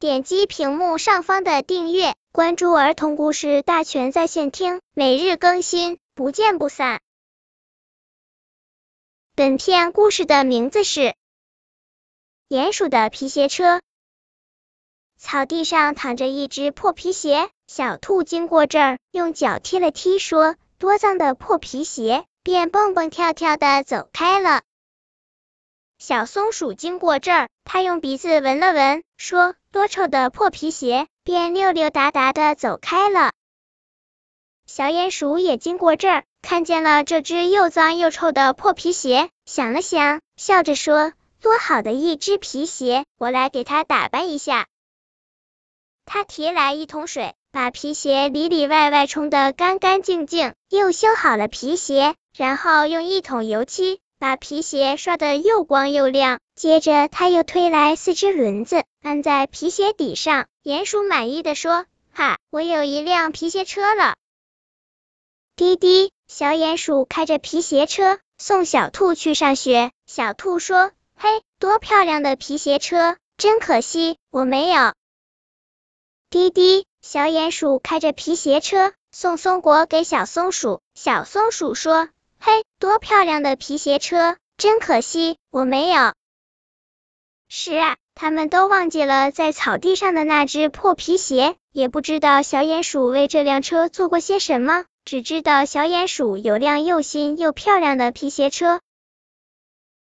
[0.00, 7.00] 点击屏幕上方的订阅，关注儿童故事大全在线听，每日更新，不见不散。
[9.34, 11.00] 本片故事的名字是
[12.48, 13.78] 《鼹鼠的皮鞋车》。
[15.18, 24.62] 草地上躺着一只破皮鞋，小兔经过这儿，用脚踢了踢，说：“多脏的破皮鞋！”便蹦蹦跳跳的走开了。
[25.98, 33.32] 小松鼠经过这儿，它用鼻子闻了闻，说：“多臭的破皮鞋！”便溜溜达达的走开了。
[34.66, 41.12] 小鼹鼠也经过这儿，看见了这只又脏又臭的破皮鞋，想了想，笑着说
[41.42, 44.66] ：“多好的一只皮鞋，我来给它打扮一下。”
[46.06, 56.40] 他提来一桶水，把皮鞋里里外外冲得干干净净，又修好了皮鞋，然后用一桶油漆把皮鞋刷得又光又亮。
[56.54, 60.46] 接着他又推来四只轮子，安在皮鞋底上。
[60.64, 64.16] 鼹鼠满意的说：“哈，我有一辆皮鞋车了。”
[65.54, 69.92] 滴滴，小鼹鼠开着皮鞋车送小兔去上学。
[70.06, 73.16] 小兔说：“嘿，多漂亮的皮鞋车！
[73.36, 74.94] 真可惜，我没有。”
[76.30, 80.80] 滴滴，小鼹鼠开着皮鞋车送松果给小松鼠。
[80.94, 82.08] 小松鼠说
[82.40, 84.36] ：“嘿，多漂亮的皮鞋车！
[84.56, 86.12] 真可惜，我没有。”
[87.50, 98.80] 是啊，他们都忘记了在草地上的那只破皮鞋，也不知道小鼹鼠为这辆车做过些什么，只知道小鼹鼠有辆又新又漂亮的皮鞋车。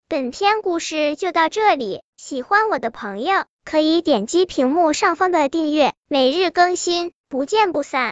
[0.08, 8.08] 本篇故事就到这里，喜欢我的朋友可以点击屏幕上方的订阅，每日更新，不见不散。